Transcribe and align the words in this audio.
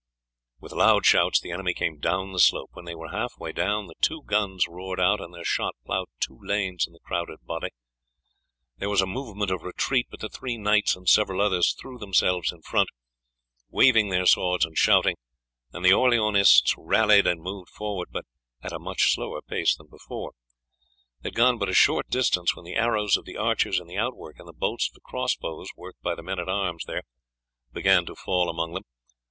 With 0.59 0.71
loud 0.71 1.05
shouts 1.05 1.39
the 1.39 1.51
enemy 1.51 1.75
came 1.75 1.99
down 1.99 2.31
the 2.33 2.39
slope. 2.39 2.71
When 2.73 2.85
they 2.85 2.95
were 2.95 3.09
half 3.11 3.37
way 3.37 3.51
down 3.51 3.85
the 3.85 3.93
two 4.01 4.23
guns 4.23 4.67
roared 4.67 4.99
out, 4.99 5.21
and 5.21 5.31
their 5.31 5.43
shot 5.45 5.75
ploughed 5.85 6.07
two 6.19 6.39
lanes 6.41 6.87
in 6.87 6.93
the 6.93 6.99
crowded 6.99 7.45
body. 7.45 7.69
There 8.77 8.89
was 8.89 9.01
a 9.03 9.05
movement 9.05 9.51
of 9.51 9.61
retreat, 9.61 10.07
but 10.09 10.19
the 10.21 10.27
three 10.27 10.57
knights 10.57 10.95
and 10.95 11.07
several 11.07 11.39
others 11.39 11.75
threw 11.79 11.99
themselves 11.99 12.51
in 12.51 12.63
front, 12.63 12.89
waving 13.69 14.09
their 14.09 14.25
swords 14.25 14.65
and 14.65 14.75
shouting, 14.75 15.17
and 15.71 15.85
the 15.85 15.93
Orleanists 15.93 16.73
rallied 16.79 17.27
and 17.27 17.39
moved 17.39 17.69
forward, 17.69 18.09
but 18.11 18.25
at 18.63 18.73
a 18.73 18.79
much 18.79 19.13
slower 19.13 19.39
pace 19.43 19.75
than 19.75 19.85
before. 19.85 20.31
They 21.21 21.27
had 21.27 21.35
gone 21.35 21.59
but 21.59 21.69
a 21.69 21.75
short 21.75 22.09
distance 22.09 22.55
when 22.55 22.65
the 22.65 22.75
arrows 22.75 23.17
of 23.17 23.25
the 23.25 23.37
archers 23.37 23.79
in 23.79 23.85
the 23.85 23.97
outwork 23.99 24.39
and 24.39 24.47
the 24.47 24.51
bolts 24.53 24.87
of 24.89 24.95
the 24.95 25.01
cross 25.01 25.35
bows 25.35 25.69
worked 25.77 26.01
by 26.01 26.15
the 26.15 26.23
men 26.23 26.39
at 26.39 26.49
arms 26.49 26.85
there, 26.87 27.03
began 27.71 28.07
to 28.07 28.15
fall 28.15 28.49
among 28.49 28.73
them. 28.73 28.83